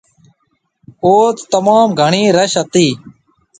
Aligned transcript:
اوٿ 1.03 1.35
تموم 1.51 1.89
گھڻِي 2.01 2.23
رش 2.37 2.53
هِتي۔ 2.61 2.87